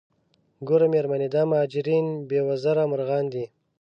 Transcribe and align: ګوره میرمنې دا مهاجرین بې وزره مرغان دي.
ګوره 0.67 0.87
میرمنې 0.93 1.27
دا 1.35 1.41
مهاجرین 1.51 2.05
بې 2.29 2.39
وزره 2.47 2.83
مرغان 2.91 3.25
دي. 3.33 3.45